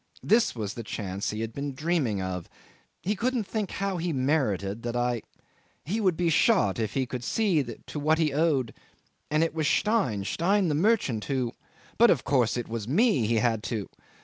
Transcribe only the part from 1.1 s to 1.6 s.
he had